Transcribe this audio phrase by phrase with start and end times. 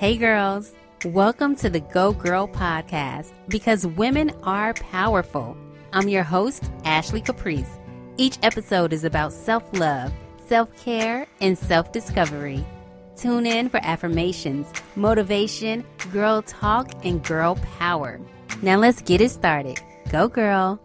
[0.00, 0.72] Hey, girls.
[1.04, 5.54] Welcome to the Go Girl podcast because women are powerful.
[5.92, 7.78] I'm your host, Ashley Caprice.
[8.16, 10.10] Each episode is about self love,
[10.46, 12.64] self care, and self discovery.
[13.14, 18.18] Tune in for affirmations, motivation, girl talk, and girl power.
[18.62, 19.82] Now let's get it started.
[20.08, 20.80] Go, girl.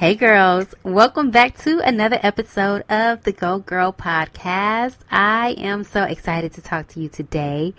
[0.00, 4.96] Hey girls, welcome back to another episode of the Go Girl podcast.
[5.10, 7.74] I am so excited to talk to you today.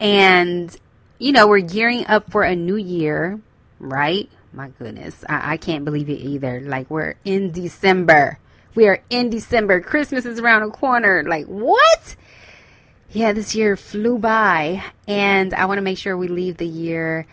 [0.00, 0.76] And,
[1.20, 3.38] you know, we're gearing up for a new year,
[3.78, 4.28] right?
[4.52, 6.60] My goodness, I, I can't believe it either.
[6.62, 8.40] Like, we're in December.
[8.74, 9.80] We are in December.
[9.80, 11.22] Christmas is around the corner.
[11.22, 12.16] Like, what?
[13.12, 14.82] Yeah, this year flew by.
[15.06, 17.28] And I want to make sure we leave the year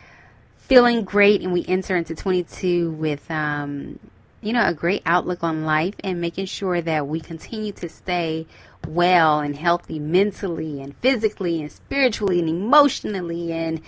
[0.60, 4.00] feeling great and we enter into 22 with um,
[4.42, 8.46] you know, a great outlook on life and making sure that we continue to stay
[8.88, 13.82] well and healthy mentally and physically and spiritually and emotionally and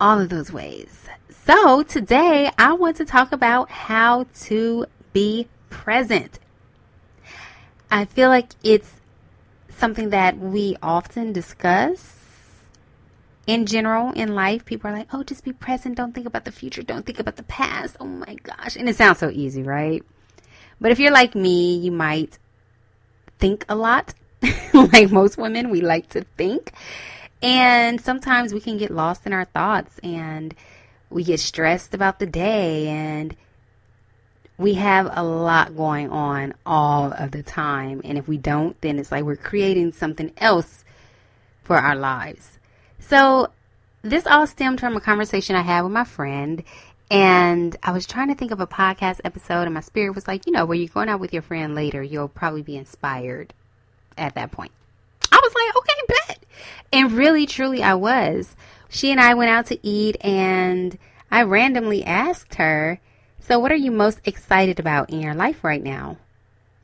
[0.00, 1.08] all of those ways.
[1.44, 6.40] So, today I want to talk about how to be present.
[7.90, 8.92] I feel like it's
[9.68, 12.15] something that we often discuss
[13.46, 15.96] in general in life, people are like, oh, just be present.
[15.96, 16.82] Don't think about the future.
[16.82, 17.96] Don't think about the past.
[18.00, 18.76] Oh my gosh.
[18.76, 20.02] And it sounds so easy, right?
[20.80, 22.38] But if you're like me, you might
[23.38, 24.14] think a lot.
[24.74, 26.72] like most women, we like to think.
[27.42, 30.54] And sometimes we can get lost in our thoughts and
[31.10, 33.36] we get stressed about the day and
[34.58, 38.00] we have a lot going on all of the time.
[38.04, 40.84] And if we don't, then it's like we're creating something else
[41.62, 42.55] for our lives.
[43.08, 43.50] So
[44.02, 46.64] this all stemmed from a conversation I had with my friend.
[47.08, 50.44] And I was trying to think of a podcast episode, and my spirit was like,
[50.44, 53.54] you know, where you're going out with your friend later, you'll probably be inspired
[54.18, 54.72] at that point.
[55.30, 56.44] I was like, okay, bet.
[56.92, 58.56] And really, truly, I was.
[58.88, 60.98] She and I went out to eat, and
[61.30, 63.00] I randomly asked her,
[63.38, 66.16] So, what are you most excited about in your life right now?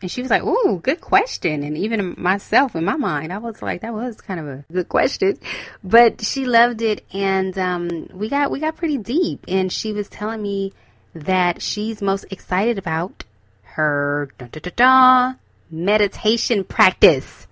[0.02, 3.62] And she was like, "Ooh, good question." And even myself, in my mind, I was
[3.62, 5.38] like, "That was kind of a good question,"
[5.82, 9.44] but she loved it, and um, we got we got pretty deep.
[9.48, 10.72] And she was telling me
[11.14, 13.24] that she's most excited about
[13.62, 15.34] her da, da, da,
[15.70, 17.46] meditation practice.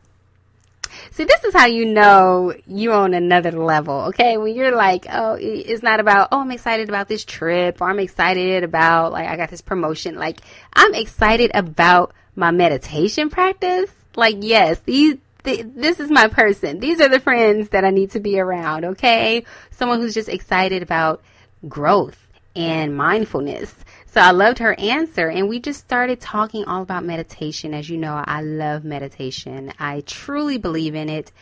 [1.12, 4.36] See, this is how you know you're on another level, okay?
[4.36, 8.00] When you're like, oh, it's not about, oh, I'm excited about this trip, or I'm
[8.00, 10.16] excited about, like, I got this promotion.
[10.16, 10.40] Like,
[10.72, 16.80] I'm excited about my meditation practice, like yes, these this is my person.
[16.80, 19.44] These are the friends that I need to be around, okay?
[19.70, 21.22] Someone who's just excited about
[21.66, 23.74] growth and mindfulness.
[24.06, 27.72] So I loved her answer and we just started talking all about meditation.
[27.74, 29.72] As you know, I love meditation.
[29.78, 31.32] I truly believe in it.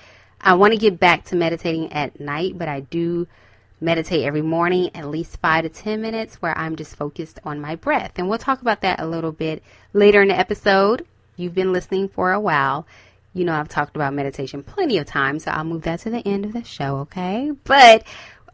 [0.41, 3.27] I want to get back to meditating at night, but I do
[3.81, 7.77] meditate every morning at least 5 to 10 minutes where I'm just focused on my
[7.77, 8.12] breath.
[8.16, 9.62] And we'll talk about that a little bit
[9.93, 11.06] later in the episode.
[11.37, 12.87] You've been listening for a while.
[13.34, 16.27] You know, I've talked about meditation plenty of times, so I'll move that to the
[16.27, 17.53] end of the show, okay?
[17.65, 18.05] But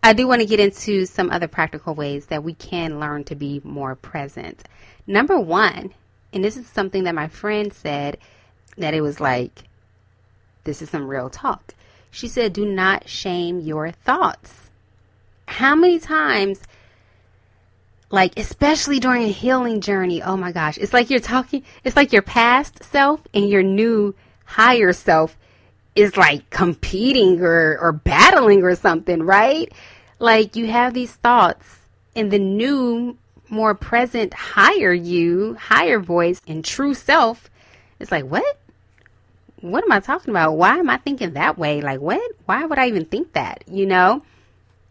[0.02, 3.34] I do want to get into some other practical ways that we can learn to
[3.34, 4.62] be more present.
[5.06, 5.94] Number one,
[6.32, 8.18] and this is something that my friend said
[8.76, 9.64] that it was like,
[10.64, 11.74] this is some real talk.
[12.10, 14.63] She said, do not shame your thoughts
[15.54, 16.60] how many times
[18.10, 22.12] like especially during a healing journey oh my gosh it's like you're talking it's like
[22.12, 24.14] your past self and your new
[24.44, 25.36] higher self
[25.94, 29.72] is like competing or or battling or something right?
[30.18, 31.80] Like you have these thoughts
[32.16, 33.16] and the new
[33.48, 37.50] more present higher you higher voice and true self
[38.00, 38.58] it's like what?
[39.60, 40.52] What am i talking about?
[40.54, 41.80] Why am i thinking that way?
[41.80, 42.22] Like what?
[42.46, 44.22] Why would i even think that you know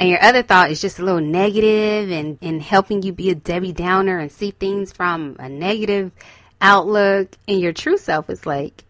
[0.03, 3.36] and your other thought is just a little negative and, and helping you be a
[3.36, 6.12] Debbie Downer and see things from a negative
[6.59, 7.38] outlook.
[7.47, 8.84] And your true self is like,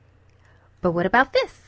[0.82, 1.62] but what about this?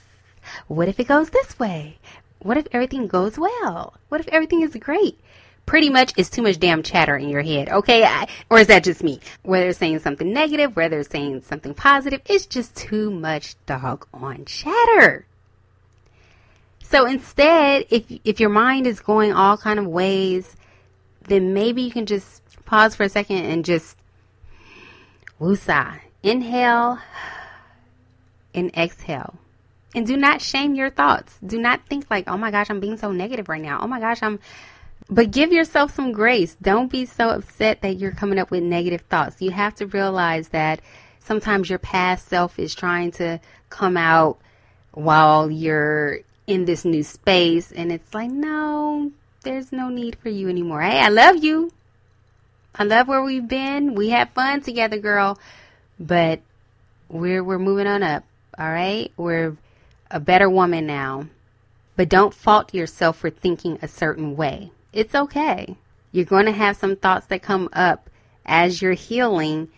[0.68, 2.00] What if it goes this way?
[2.40, 3.94] What if everything goes well?
[4.10, 5.20] What if everything is great?
[5.68, 8.04] Pretty much it's too much damn chatter in your head, okay?
[8.04, 9.20] I, or is that just me?
[9.44, 14.08] Whether it's saying something negative, whether it's saying something positive, it's just too much dog
[14.12, 15.28] on chatter.
[16.90, 20.56] So instead, if if your mind is going all kind of ways,
[21.28, 23.98] then maybe you can just pause for a second and just
[25.42, 26.00] woosah.
[26.22, 27.00] Inhale
[28.54, 29.36] and exhale.
[29.96, 31.38] And do not shame your thoughts.
[31.46, 33.80] Do not think like, oh my gosh, I'm being so negative right now.
[33.82, 34.40] Oh my gosh, I'm.
[35.10, 36.56] But give yourself some grace.
[36.62, 39.42] Don't be so upset that you're coming up with negative thoughts.
[39.42, 40.82] You have to realize that
[41.20, 43.40] sometimes your past self is trying to
[43.70, 44.40] come out
[44.94, 47.72] while you're in this new space.
[47.72, 49.12] And it's like, no,
[49.44, 50.82] there's no need for you anymore.
[50.82, 51.72] Hey, I love you.
[52.74, 53.96] I love where we've been.
[53.96, 55.40] We had fun together, girl.
[56.00, 56.42] But
[57.10, 58.24] we're we're moving on up.
[58.58, 59.12] All right?
[59.18, 59.56] We're
[60.12, 61.28] a better woman now.
[61.96, 64.72] But don't fault yourself for thinking a certain way.
[64.92, 65.78] It's okay.
[66.12, 68.10] You're going to have some thoughts that come up
[68.46, 69.70] as you're healing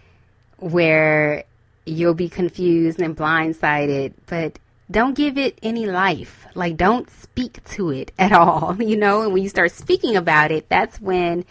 [0.58, 1.44] where
[1.86, 6.46] you'll be confused and blindsided, but don't give it any life.
[6.56, 9.22] Like, don't speak to it at all, you know?
[9.22, 11.46] And when you start speaking about it, that's when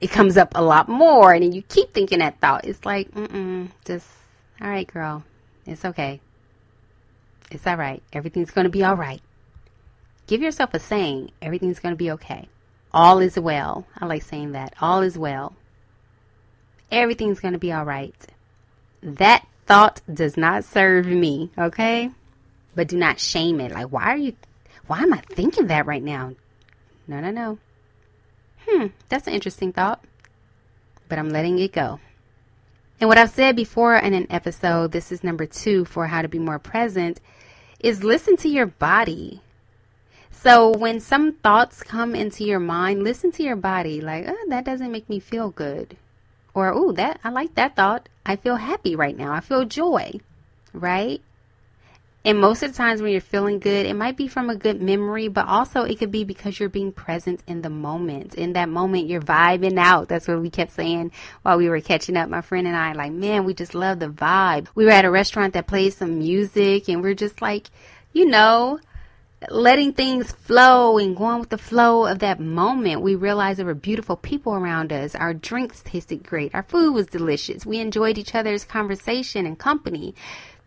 [0.00, 1.32] it comes up a lot more.
[1.32, 2.64] And then you keep thinking that thought.
[2.64, 4.06] It's like, mm-mm, just,
[4.60, 5.24] all right, girl,
[5.66, 6.20] it's okay.
[7.50, 8.02] It's all right.
[8.12, 9.22] Everything's going to be all right.
[10.26, 12.48] Give yourself a saying, everything's going to be okay.
[12.92, 13.86] All is well.
[13.98, 14.74] I like saying that.
[14.80, 15.56] All is well.
[16.90, 18.14] Everything's going to be all right.
[19.02, 22.10] That thought does not serve me, okay?
[22.78, 23.72] But do not shame it.
[23.72, 24.36] Like, why are you,
[24.86, 26.34] why am I thinking that right now?
[27.08, 27.58] No, no, no.
[28.68, 30.04] Hmm, that's an interesting thought.
[31.08, 31.98] But I'm letting it go.
[33.00, 36.28] And what I've said before in an episode, this is number two for how to
[36.28, 37.20] be more present,
[37.80, 39.42] is listen to your body.
[40.30, 44.00] So when some thoughts come into your mind, listen to your body.
[44.00, 45.96] Like, oh, that doesn't make me feel good.
[46.54, 48.08] Or, oh, that I like that thought.
[48.24, 49.32] I feel happy right now.
[49.32, 50.20] I feel joy,
[50.72, 51.20] right?
[52.28, 54.82] And most of the times when you're feeling good, it might be from a good
[54.82, 58.34] memory, but also it could be because you're being present in the moment.
[58.34, 60.10] In that moment, you're vibing out.
[60.10, 62.28] That's what we kept saying while we were catching up.
[62.28, 64.66] My friend and I, like, man, we just love the vibe.
[64.74, 67.70] We were at a restaurant that played some music and we're just like,
[68.12, 68.78] you know,
[69.48, 73.72] letting things flow and going with the flow of that moment, we realized there were
[73.72, 75.14] beautiful people around us.
[75.14, 76.54] Our drinks tasted great.
[76.54, 77.64] Our food was delicious.
[77.64, 80.14] We enjoyed each other's conversation and company.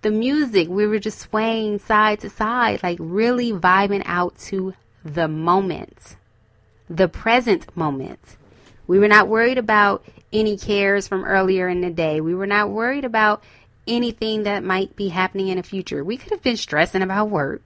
[0.01, 4.74] The music, we were just swaying side to side, like really vibing out to
[5.06, 6.15] the moment,
[6.89, 8.38] the present moment.
[8.88, 10.03] We were not worried about
[10.33, 12.19] any cares from earlier in the day.
[12.19, 13.44] We were not worried about
[13.88, 16.03] anything that might be happening in the future.
[16.03, 17.62] We could have been stressing about work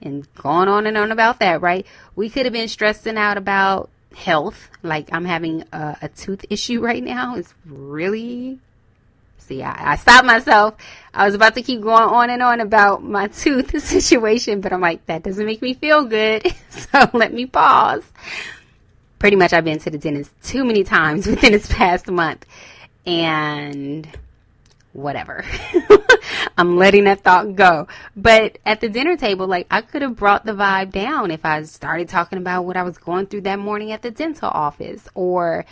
[0.00, 1.86] and going on and on about that, right?
[2.16, 6.80] We could have been stressing out about health, like I'm having a, a tooth issue
[6.80, 7.36] right now.
[7.36, 8.58] It's really
[9.40, 10.74] see, I, I, stopped myself.
[11.12, 14.80] I was about to keep going on and on about my tooth situation, but I'm
[14.80, 16.54] like, that doesn't make me feel good.
[16.70, 18.04] so let me pause.
[19.18, 22.46] Pretty much, I've been to the dentist too many times within this past month.
[23.06, 24.08] And
[24.92, 25.44] whatever.
[26.56, 27.86] I'm letting that thought go.
[28.16, 31.62] But at the dinner table, like I could have brought the vibe down if I
[31.62, 35.64] started talking about what I was going through that morning at the dental office or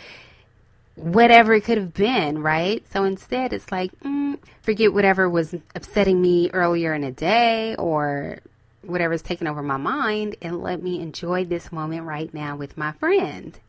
[0.99, 2.83] whatever it could have been, right?
[2.91, 8.39] So instead, it's like, mm, forget whatever was upsetting me earlier in the day or
[8.81, 12.91] whatever's taking over my mind and let me enjoy this moment right now with my
[12.93, 13.59] friend.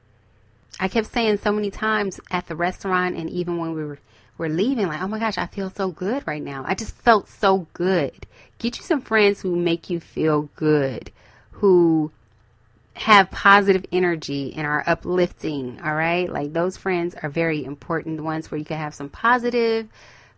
[0.79, 3.99] I kept saying so many times at the restaurant and even when we were
[4.39, 6.65] were leaving, like, oh my gosh, I feel so good right now.
[6.67, 8.27] I just felt so good.
[8.59, 11.13] Get you some friends who make you feel good,
[11.51, 12.11] who
[13.01, 16.31] have positive energy and are uplifting, all right?
[16.31, 19.89] Like those friends are very important ones where you can have some positive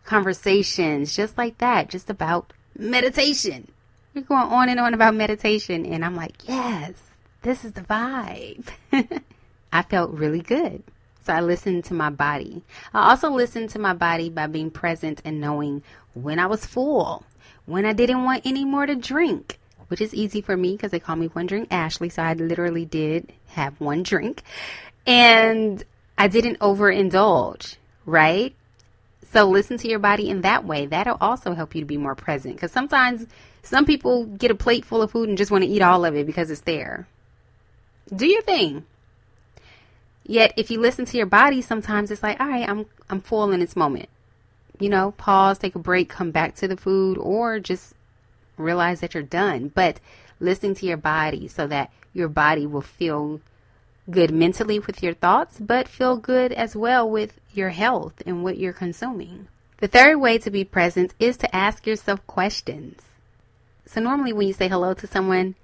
[0.05, 3.69] conversations just like that, just about meditation.
[4.15, 6.93] We're going on and on about meditation and I'm like, "Yes,
[7.41, 8.69] this is the vibe."
[9.73, 10.83] I felt really good.
[11.25, 12.63] So I listened to my body.
[12.93, 17.25] I also listened to my body by being present and knowing when I was full,
[17.65, 19.59] when I didn't want any more to drink,
[19.93, 22.09] which is easy for me because they call me one drink Ashley.
[22.09, 24.41] So I literally did have one drink
[25.05, 25.83] and
[26.17, 28.55] I didn't overindulge, right?
[29.31, 30.87] So listen to your body in that way.
[30.87, 33.27] That'll also help you to be more present because sometimes
[33.61, 36.15] some people get a plate full of food and just want to eat all of
[36.15, 37.07] it because it's there.
[38.11, 38.85] Do your thing.
[40.25, 43.51] Yet if you listen to your body, sometimes it's like, all right, I'm I'm full
[43.51, 44.09] in this moment.
[44.79, 47.93] You know, pause, take a break, come back to the food, or just
[48.57, 49.69] realize that you're done.
[49.73, 49.99] But
[50.39, 53.41] listening to your body so that your body will feel
[54.09, 58.57] good mentally with your thoughts, but feel good as well with your health and what
[58.57, 59.47] you're consuming.
[59.77, 63.01] The third way to be present is to ask yourself questions.
[63.85, 65.55] So normally when you say hello to someone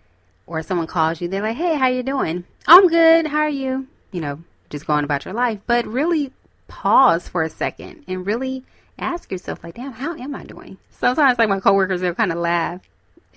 [0.45, 3.27] or someone calls you, they're like, "Hey, how you doing?" "I'm good.
[3.27, 6.33] How are you?" You know, just going about your life, but really
[6.67, 8.63] pause for a second and really
[8.99, 10.77] ask yourself, like, damn, how am I doing?
[10.91, 12.81] Sometimes, like, my coworkers, they'll kind of laugh.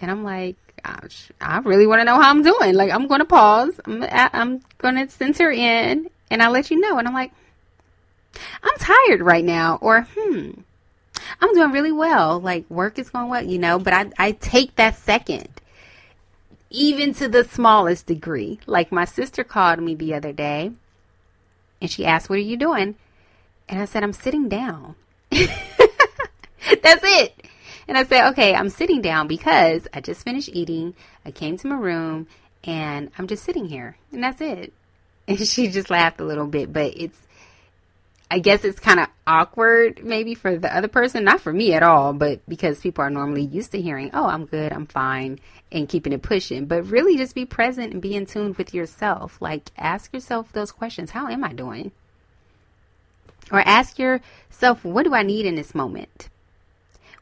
[0.00, 2.74] And I'm like, gosh, I really want to know how I'm doing.
[2.74, 3.80] Like, I'm going to pause.
[3.84, 6.98] I'm, I'm going to center in and I'll let you know.
[6.98, 7.32] And I'm like,
[8.62, 9.78] I'm tired right now.
[9.80, 10.50] Or, hmm,
[11.40, 12.40] I'm doing really well.
[12.40, 15.48] Like, work is going well, you know, but I, I take that second
[16.72, 18.58] even to the smallest degree.
[18.66, 20.72] Like my sister called me the other day
[21.80, 22.96] and she asked, What are you doing?
[23.68, 24.96] And I said, I'm sitting down.
[26.82, 27.46] That's it.
[27.88, 30.94] And I said, Okay, I'm sitting down because I just finished eating.
[31.24, 32.26] I came to my room
[32.64, 33.96] and I'm just sitting here.
[34.12, 34.72] And that's it.
[35.28, 37.16] And she just laughed a little bit, but it's,
[38.28, 41.84] I guess it's kind of awkward maybe for the other person, not for me at
[41.84, 45.38] all, but because people are normally used to hearing, oh, I'm good, I'm fine,
[45.70, 46.66] and keeping it pushing.
[46.66, 49.40] But really just be present and be in tune with yourself.
[49.40, 51.92] Like ask yourself those questions How am I doing?
[53.50, 56.28] Or ask yourself, what do I need in this moment?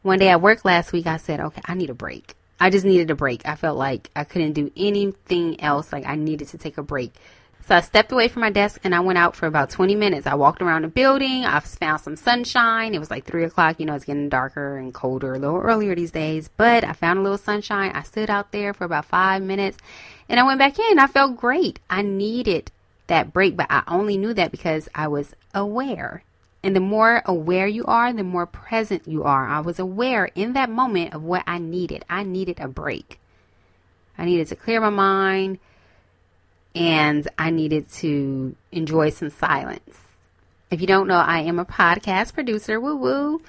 [0.02, 2.34] One day at work last week, I said, okay, I need a break.
[2.58, 3.46] I just needed a break.
[3.46, 5.92] I felt like I couldn't do anything else.
[5.92, 7.14] Like I needed to take a break.
[7.66, 10.26] So I stepped away from my desk and I went out for about 20 minutes.
[10.26, 11.44] I walked around the building.
[11.44, 12.94] I found some sunshine.
[12.94, 13.78] It was like 3 o'clock.
[13.78, 16.50] You know, it's getting darker and colder a little earlier these days.
[16.56, 17.92] But I found a little sunshine.
[17.94, 19.78] I stood out there for about five minutes
[20.28, 20.98] and I went back in.
[20.98, 21.78] I felt great.
[21.88, 22.72] I needed
[23.10, 26.24] that break, but I only knew that because I was aware.
[26.62, 29.46] And the more aware you are, the more present you are.
[29.46, 32.04] I was aware in that moment of what I needed.
[32.08, 33.18] I needed a break.
[34.18, 35.58] I needed to clear my mind
[36.74, 39.98] and I needed to enjoy some silence.
[40.70, 43.42] If you don't know, I am a podcast producer, woo woo.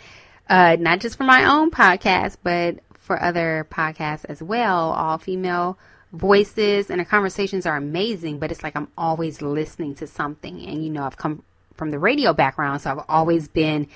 [0.49, 4.91] Uh, not just for my own podcast, but for other podcasts as well.
[4.91, 5.77] All female
[6.11, 10.65] voices and the conversations are amazing, but it's like I'm always listening to something.
[10.65, 11.43] And you know, I've come
[11.75, 13.87] from the radio background, so I've always been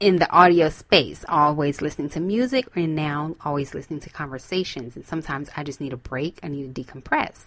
[0.00, 4.96] in the audio space, always listening to music, and now always listening to conversations.
[4.96, 7.44] And sometimes I just need a break, I need to decompress.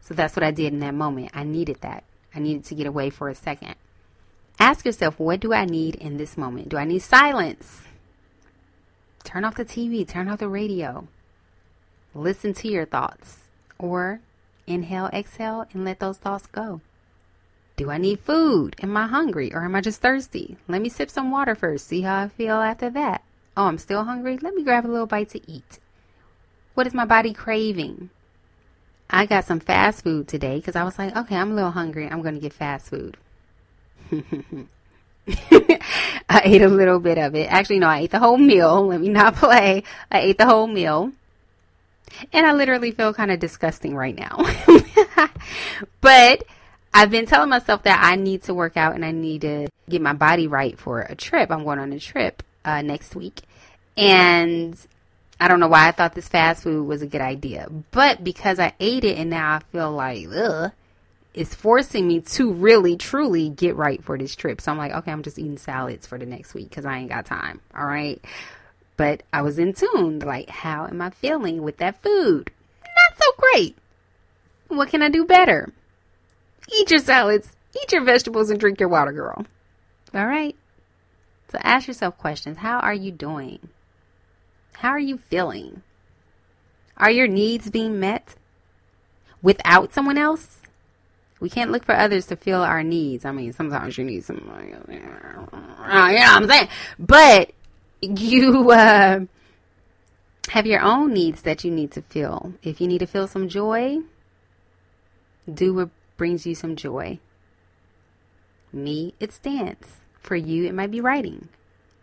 [0.00, 1.30] So that's what I did in that moment.
[1.34, 2.04] I needed that.
[2.34, 3.74] I needed to get away for a second.
[4.58, 6.68] Ask yourself, what do I need in this moment?
[6.68, 7.82] Do I need silence?
[9.24, 11.06] Turn off the TV, turn off the radio.
[12.14, 13.38] Listen to your thoughts.
[13.78, 14.20] Or
[14.66, 16.80] inhale, exhale, and let those thoughts go.
[17.76, 18.76] Do I need food?
[18.82, 20.56] Am I hungry or am I just thirsty?
[20.68, 23.22] Let me sip some water first, see how I feel after that.
[23.56, 24.38] Oh, I'm still hungry?
[24.38, 25.78] Let me grab a little bite to eat.
[26.74, 28.10] What is my body craving?
[29.08, 32.08] I got some fast food today because I was like, okay, I'm a little hungry.
[32.08, 33.16] I'm going to get fast food.
[36.28, 37.50] I ate a little bit of it.
[37.50, 38.86] Actually, no, I ate the whole meal.
[38.86, 39.82] Let me not play.
[40.10, 41.12] I ate the whole meal.
[42.32, 44.38] And I literally feel kind of disgusting right now.
[46.00, 46.44] but
[46.92, 50.02] I've been telling myself that I need to work out and I need to get
[50.02, 51.50] my body right for a trip.
[51.50, 53.42] I'm going on a trip uh, next week.
[53.96, 54.76] And
[55.40, 58.58] I don't know why I thought this fast food was a good idea, but because
[58.58, 60.72] I ate it and now I feel like, ugh,
[61.32, 64.60] it's forcing me to really, truly get right for this trip.
[64.60, 67.08] So I'm like, okay, I'm just eating salads for the next week because I ain't
[67.08, 67.60] got time.
[67.74, 68.22] All right.
[69.00, 72.50] But I was in tune, like, how am I feeling with that food?
[72.82, 73.74] Not so great.
[74.68, 75.72] What can I do better?
[76.70, 79.46] Eat your salads, eat your vegetables, and drink your water, girl.
[80.12, 80.54] All right.
[81.50, 82.58] So ask yourself questions.
[82.58, 83.70] How are you doing?
[84.74, 85.80] How are you feeling?
[86.98, 88.34] Are your needs being met
[89.40, 90.60] without someone else?
[91.40, 93.24] We can't look for others to fill our needs.
[93.24, 94.42] I mean, sometimes you need some,
[94.90, 95.30] you know
[95.88, 96.68] I'm saying?
[96.98, 97.52] But
[98.00, 99.20] you uh,
[100.48, 102.54] have your own needs that you need to fill.
[102.62, 103.98] If you need to feel some joy,
[105.52, 107.18] do what brings you some joy.
[108.72, 109.96] Me, it's dance.
[110.20, 111.48] For you, it might be writing.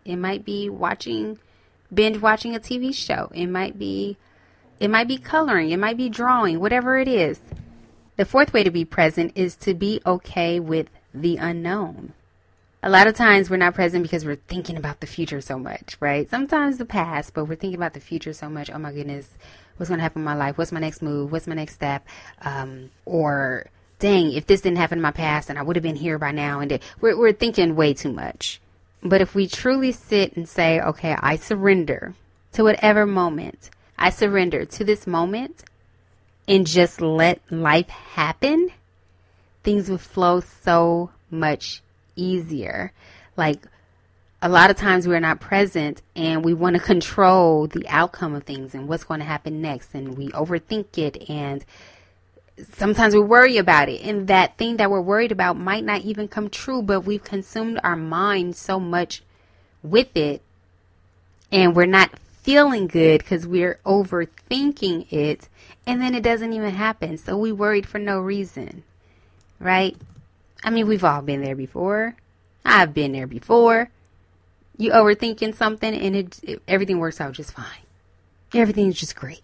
[0.04, 1.38] It might be watching
[1.92, 3.30] binge watching a TV show.
[3.34, 4.16] It might be
[4.80, 7.40] it might be coloring, it might be drawing, whatever it is.
[8.16, 12.12] The fourth way to be present is to be okay with the unknown.
[12.80, 15.96] A lot of times we're not present because we're thinking about the future so much,
[15.98, 16.30] right?
[16.30, 18.70] Sometimes the past, but we're thinking about the future so much.
[18.70, 19.28] Oh my goodness,
[19.76, 20.56] what's going to happen in my life?
[20.56, 21.32] What's my next move?
[21.32, 22.06] What's my next step?
[22.40, 23.66] Um, or
[23.98, 26.30] dang, if this didn't happen in my past, and I would have been here by
[26.30, 26.60] now.
[26.60, 28.60] And we're, we're thinking way too much.
[29.02, 32.14] But if we truly sit and say, okay, I surrender
[32.52, 35.64] to whatever moment, I surrender to this moment
[36.46, 38.70] and just let life happen,
[39.64, 41.82] things will flow so much
[42.18, 42.92] easier.
[43.36, 43.60] Like
[44.42, 48.44] a lot of times we're not present and we want to control the outcome of
[48.44, 51.64] things and what's going to happen next and we overthink it and
[52.72, 54.02] sometimes we worry about it.
[54.02, 57.80] And that thing that we're worried about might not even come true but we've consumed
[57.82, 59.22] our mind so much
[59.82, 60.42] with it
[61.50, 62.10] and we're not
[62.42, 65.48] feeling good because we're overthinking it
[65.86, 67.18] and then it doesn't even happen.
[67.18, 68.84] So we worried for no reason
[69.60, 69.96] right
[70.64, 72.16] i mean we've all been there before
[72.64, 73.90] i've been there before
[74.76, 77.82] you overthinking something and it, it everything works out just fine
[78.54, 79.42] everything's just great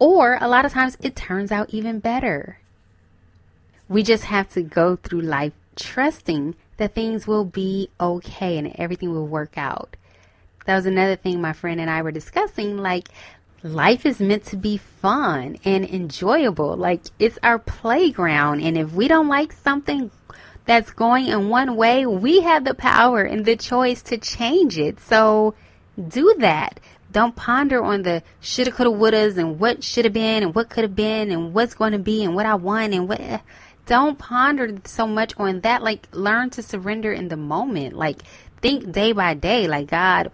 [0.00, 2.58] Or a lot of times it turns out even better.
[3.88, 9.12] We just have to go through life trusting that things will be okay and everything
[9.12, 9.96] will work out.
[10.66, 12.78] That was another thing my friend and I were discussing.
[12.78, 13.08] Like,
[13.62, 16.76] life is meant to be fun and enjoyable.
[16.76, 18.62] Like, it's our playground.
[18.62, 20.10] And if we don't like something
[20.64, 25.00] that's going in one way, we have the power and the choice to change it.
[25.00, 25.54] So,
[26.08, 26.80] do that.
[27.12, 30.84] Don't ponder on the shoulda, coulda, wouldas and what should have been and what could
[30.84, 33.20] have been and what's going to be and what I want and what.
[33.20, 33.38] Eh.
[33.86, 35.82] Don't ponder so much on that.
[35.82, 37.94] Like, learn to surrender in the moment.
[37.96, 38.22] Like,
[38.62, 39.66] think day by day.
[39.66, 40.30] Like, God,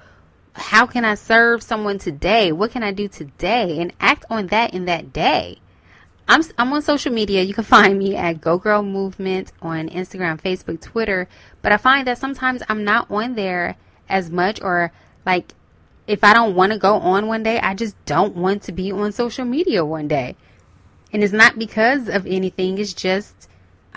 [0.57, 2.53] how can I serve someone today?
[2.53, 3.79] What can I do today?
[3.79, 5.59] And act on that in that day.
[6.29, 7.43] I'm, I'm on social media.
[7.43, 11.29] You can find me at Go Girl Movement on Instagram, Facebook, Twitter.
[11.63, 13.77] But I find that sometimes I'm not on there
[14.09, 14.93] as much, or
[15.25, 15.55] like
[16.07, 18.93] if I don't want to go on one day, I just don't want to be
[18.93, 20.37] on social media one day.
[21.13, 23.46] And it's not because of anything, it's just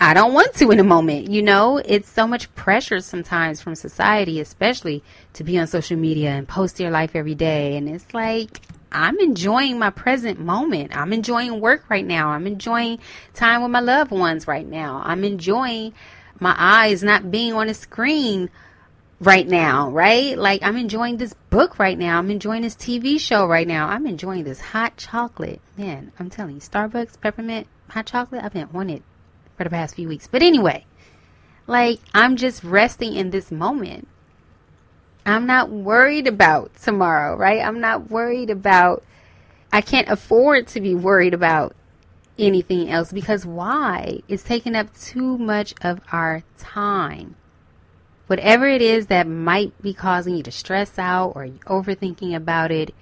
[0.02, 1.30] I don't want to in a moment.
[1.30, 5.04] You know, it's so much pressure sometimes from society, especially
[5.34, 7.76] to be on social media and post your life every day.
[7.76, 10.96] And it's like, I'm enjoying my present moment.
[10.96, 12.30] I'm enjoying work right now.
[12.30, 12.98] I'm enjoying
[13.34, 15.02] time with my loved ones right now.
[15.04, 15.92] I'm enjoying
[16.38, 18.48] my eyes not being on a screen
[19.20, 20.36] right now, right?
[20.38, 22.18] Like, I'm enjoying this book right now.
[22.18, 23.88] I'm enjoying this TV show right now.
[23.88, 25.60] I'm enjoying this hot chocolate.
[25.76, 29.02] Man, I'm telling you, Starbucks peppermint hot chocolate, I've been on it
[29.60, 30.26] for the past few weeks.
[30.26, 30.86] But anyway,
[31.66, 34.08] like I'm just resting in this moment.
[35.26, 37.60] I'm not worried about tomorrow, right?
[37.60, 39.04] I'm not worried about,
[39.70, 41.76] I can't afford to be worried about
[42.38, 44.22] anything else because why?
[44.28, 47.36] It's taking up too much of our time.
[48.28, 52.94] Whatever it is that might be causing you to stress out or overthinking about it,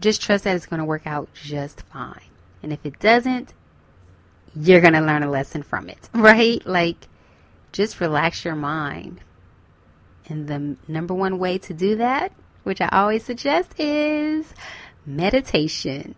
[0.00, 2.30] just trust that it's going to work out just fine.
[2.62, 3.52] And if it doesn't,
[4.54, 6.64] you're going to learn a lesson from it, right?
[6.66, 7.08] Like,
[7.72, 9.20] just relax your mind.
[10.28, 14.54] And the number one way to do that, which I always suggest, is
[15.04, 16.14] meditation.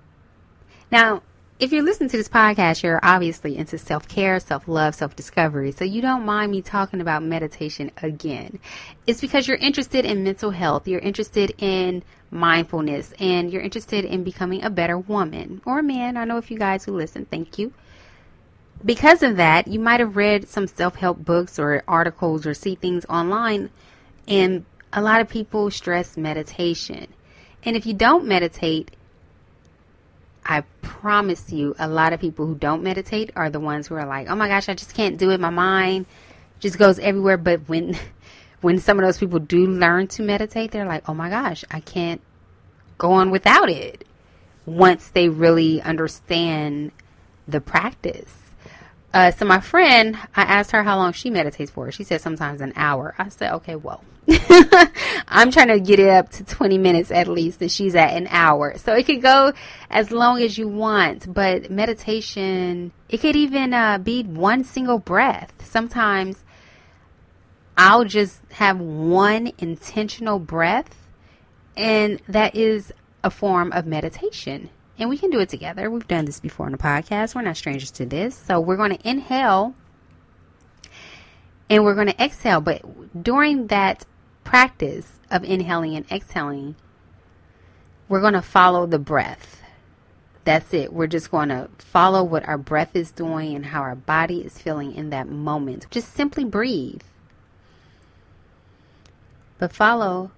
[0.90, 1.22] Now,
[1.58, 5.70] if you're listening to this podcast, you're obviously into self care, self love, self discovery.
[5.72, 8.58] So you don't mind me talking about meditation again.
[9.06, 14.24] It's because you're interested in mental health, you're interested in mindfulness, and you're interested in
[14.24, 16.16] becoming a better woman or man.
[16.16, 17.26] I know a few guys who listen.
[17.26, 17.72] Thank you
[18.84, 22.74] because of that, you might have read some self help books or articles or see
[22.74, 23.70] things online,
[24.26, 27.06] and a lot of people stress meditation.
[27.64, 28.90] And if you don't meditate,
[30.44, 34.06] I promise you, a lot of people who don't meditate are the ones who are
[34.06, 35.40] like, "Oh my gosh, I just can't do it.
[35.40, 36.06] My mind
[36.60, 37.96] just goes everywhere." But when
[38.60, 41.80] when some of those people do learn to meditate, they're like, "Oh my gosh, I
[41.80, 42.20] can't
[42.98, 44.06] go on without it."
[44.64, 46.92] Once they really understand
[47.48, 48.41] the practice.
[49.14, 51.90] Uh, so my friend, I asked her how long she meditates for.
[51.92, 53.14] She said sometimes an hour.
[53.18, 54.02] I said, okay, well,
[55.28, 58.26] I'm trying to get it up to 20 minutes at least, and she's at an
[58.30, 58.78] hour.
[58.78, 59.52] So it could go
[59.90, 65.52] as long as you want, but meditation, it could even uh, be one single breath.
[65.62, 66.42] Sometimes
[67.76, 71.06] I'll just have one intentional breath,
[71.76, 75.90] and that is a form of meditation and we can do it together.
[75.90, 77.34] We've done this before on the podcast.
[77.34, 78.36] We're not strangers to this.
[78.36, 79.74] So we're going to inhale
[81.70, 82.60] and we're going to exhale.
[82.60, 84.04] But during that
[84.44, 86.76] practice of inhaling and exhaling,
[88.08, 89.62] we're going to follow the breath.
[90.44, 90.92] That's it.
[90.92, 94.58] We're just going to follow what our breath is doing and how our body is
[94.58, 95.86] feeling in that moment.
[95.90, 97.02] Just simply breathe.
[99.58, 100.32] But follow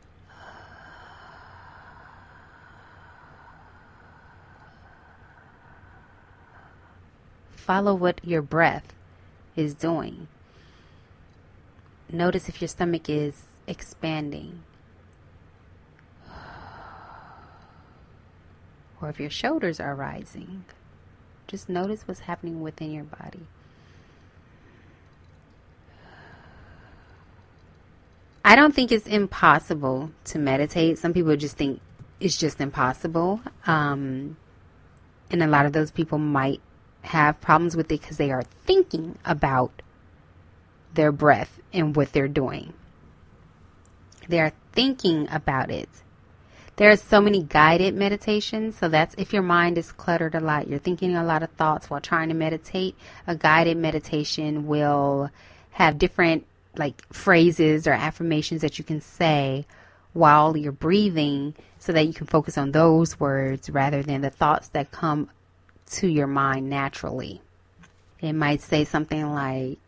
[7.65, 8.93] Follow what your breath
[9.57, 10.29] is doing.
[12.13, 14.63] Notice if your stomach is expanding.
[19.01, 20.67] Or if your shoulders are rising.
[21.47, 23.47] Just notice what's happening within your body.
[28.45, 30.99] I don't think it's impossible to meditate.
[30.99, 31.81] Some people just think
[32.21, 33.41] it's just impossible.
[33.67, 34.37] Um,
[35.31, 36.61] and a lot of those people might
[37.05, 39.83] have problems with it because they are thinking about
[40.95, 42.73] their breath and what they're doing.
[44.29, 45.89] They are thinking about it.
[46.77, 48.77] There are so many guided meditations.
[48.77, 51.89] So that's if your mind is cluttered a lot, you're thinking a lot of thoughts
[51.89, 52.97] while trying to meditate.
[53.27, 55.31] A guided meditation will
[55.71, 59.67] have different like phrases or affirmations that you can say
[60.13, 64.69] while you're breathing so that you can focus on those words rather than the thoughts
[64.69, 65.29] that come
[65.93, 67.41] to your mind naturally.
[68.21, 69.79] It might say something like,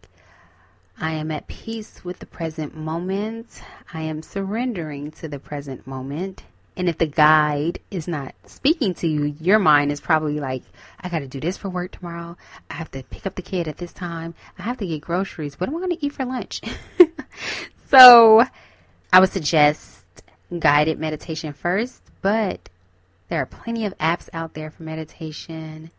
[0.98, 3.62] I am at peace with the present moment.
[3.92, 6.42] I am surrendering to the present moment.
[6.76, 10.62] And if the guide is not speaking to you, your mind is probably like,
[11.00, 12.36] I got to do this for work tomorrow.
[12.70, 14.34] I have to pick up the kid at this time.
[14.58, 15.58] I have to get groceries.
[15.58, 16.60] What am I going to eat for lunch?
[17.88, 18.44] so
[19.12, 20.04] I would suggest
[20.58, 22.68] guided meditation first, but
[23.28, 25.90] there are plenty of apps out there for meditation.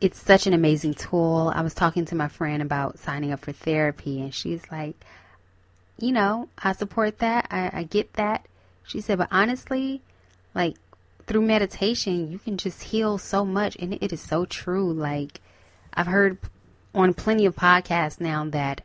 [0.00, 1.52] It's such an amazing tool.
[1.54, 4.94] I was talking to my friend about signing up for therapy, and she's like,
[5.98, 7.48] you know, I support that.
[7.50, 8.46] I, I get that.
[8.86, 10.02] She said, but honestly,
[10.54, 10.76] like
[11.26, 13.76] through meditation, you can just heal so much.
[13.76, 14.92] And it is so true.
[14.92, 15.40] Like
[15.94, 16.38] I've heard
[16.94, 18.80] on plenty of podcasts now that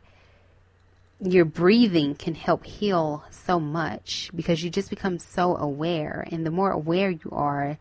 [1.24, 6.26] your breathing can help heal so much because you just become so aware.
[6.30, 7.78] And the more aware you are,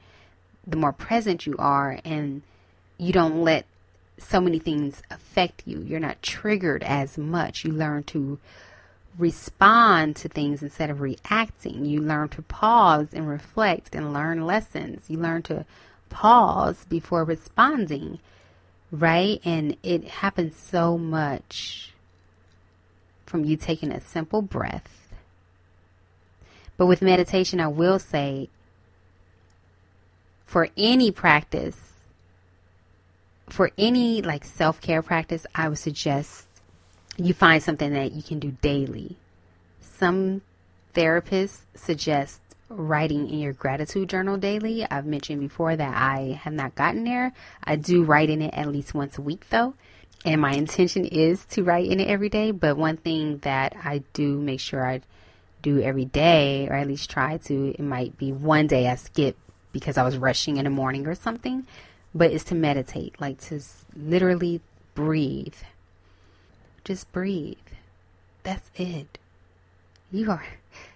[0.66, 2.42] the more present you are, and
[2.98, 3.66] you don't let
[4.18, 5.82] so many things affect you.
[5.82, 7.66] You're not triggered as much.
[7.66, 8.40] You learn to
[9.18, 11.86] respond to things instead of reacting.
[11.86, 15.10] You learn to pause and reflect and learn lessons.
[15.10, 15.66] You learn to
[16.10, 18.20] pause before responding,
[18.90, 19.42] right?
[19.44, 21.93] And it happens so much
[23.34, 25.12] from you taking a simple breath.
[26.78, 28.48] But with meditation, I will say
[30.46, 31.94] for any practice,
[33.50, 36.46] for any like self care practice, I would suggest
[37.18, 39.18] you find something that you can do daily.
[39.82, 40.44] Some
[40.94, 44.86] therapists suggest writing in your gratitude journal daily.
[44.92, 47.34] I've mentioned before that I have not gotten there.
[47.64, 49.74] I do write in it at least once a week though.
[50.26, 52.52] And my intention is to write in it every day.
[52.52, 55.02] But one thing that I do make sure I
[55.62, 59.38] do every day, or at least try to, it might be one day I skip
[59.72, 61.66] because I was rushing in the morning or something,
[62.14, 63.60] but it's to meditate, like to
[63.96, 64.62] literally
[64.94, 65.56] breathe
[66.84, 67.58] just breathe.
[68.44, 69.18] That's it.
[70.12, 70.46] You are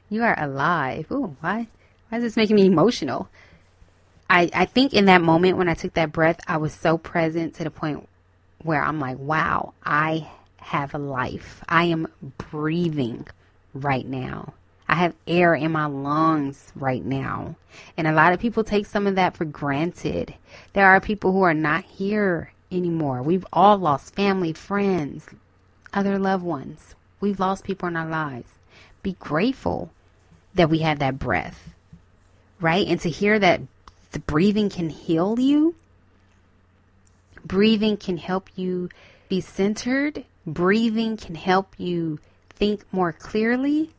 [0.09, 1.11] you are alive.
[1.11, 1.67] Ooh, why
[2.09, 3.29] why is this making me emotional?
[4.29, 7.55] I, I think in that moment when I took that breath, I was so present
[7.55, 8.06] to the point
[8.67, 11.63] where I'm like, wow, I have a life.
[11.69, 13.25] I am breathing
[13.73, 14.53] right now.
[14.89, 17.55] I have air in my lungs right now.
[17.95, 20.33] And a lot of people take some of that for granted.
[20.73, 23.21] There are people who are not here anymore.
[23.21, 25.27] We've all lost family, friends,
[25.93, 26.95] other loved ones.
[27.21, 28.51] We've lost people in our lives.
[29.01, 29.91] Be grateful
[30.55, 31.73] that we have that breath,
[32.59, 32.85] right?
[32.85, 33.61] And to hear that
[34.11, 35.75] the breathing can heal you,
[37.47, 38.89] breathing can help you
[39.29, 43.91] be centered, breathing can help you think more clearly.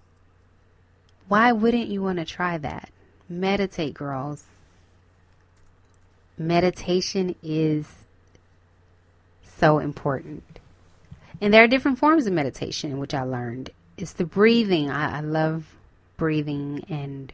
[1.28, 2.90] Why wouldn't you want to try that?
[3.28, 4.44] Meditate, girls.
[6.38, 7.86] Meditation is
[9.42, 10.60] so important.
[11.40, 13.70] And there are different forms of meditation, which I learned.
[13.96, 14.90] It's the breathing.
[14.90, 15.76] I, I love
[16.16, 17.32] breathing and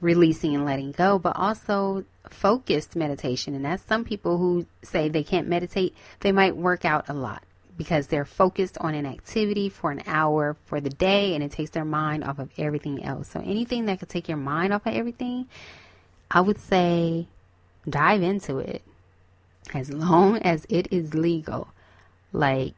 [0.00, 3.54] releasing and letting go, but also focused meditation.
[3.54, 7.42] And that's some people who say they can't meditate, they might work out a lot
[7.76, 11.70] because they're focused on an activity for an hour for the day and it takes
[11.70, 13.28] their mind off of everything else.
[13.28, 15.46] So anything that could take your mind off of everything,
[16.30, 17.28] I would say
[17.88, 18.82] dive into it
[19.72, 21.68] as long as it is legal.
[22.32, 22.74] Like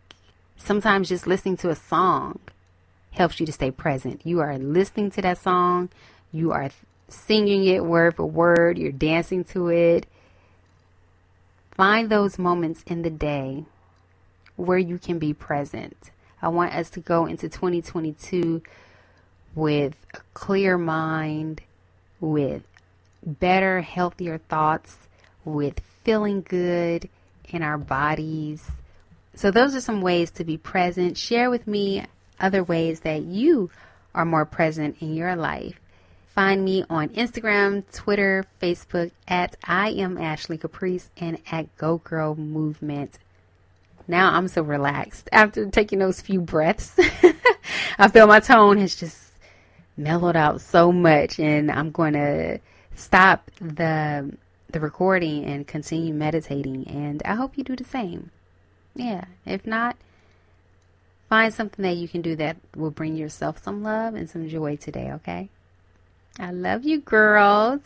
[0.62, 2.38] Sometimes just listening to a song
[3.12, 4.20] helps you to stay present.
[4.24, 5.88] You are listening to that song,
[6.32, 6.70] you are
[7.10, 10.06] singing it word for word, you're dancing to it.
[11.72, 13.64] Find those moments in the day
[14.56, 16.10] where you can be present.
[16.42, 18.62] I want us to go into 2022
[19.54, 21.62] with a clear mind,
[22.20, 22.62] with
[23.24, 24.96] better, healthier thoughts,
[25.44, 27.08] with feeling good
[27.48, 28.70] in our bodies,
[29.34, 31.16] so, those are some ways to be present.
[31.16, 32.04] Share with me
[32.38, 33.70] other ways that you
[34.14, 35.80] are more present in your life.
[36.34, 42.36] Find me on Instagram, Twitter, Facebook at I am Ashley Caprice and at Go Girl
[42.36, 43.18] Movement.
[44.06, 46.94] Now I'm so relaxed after taking those few breaths.
[47.98, 49.32] I feel my tone has just
[49.96, 52.60] mellowed out so much, and I'm going to
[52.94, 54.32] stop the
[54.70, 56.86] the recording and continue meditating.
[56.86, 58.30] And I hope you do the same.
[58.94, 59.24] Yeah.
[59.44, 59.96] If not,
[61.28, 64.76] find something that you can do that will bring yourself some love and some joy
[64.76, 65.48] today, okay?
[66.40, 67.82] I love you, girls.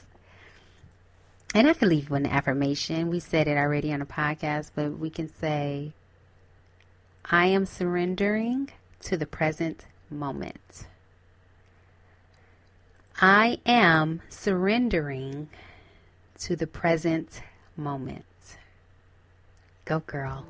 [1.54, 3.10] And I can leave you an affirmation.
[3.10, 5.92] We said it already on the podcast, but we can say,
[7.24, 10.86] I am surrendering to the present moment.
[13.20, 15.48] I am surrendering
[16.40, 17.42] to the present
[17.76, 18.24] moment.
[19.84, 20.46] Go Girl.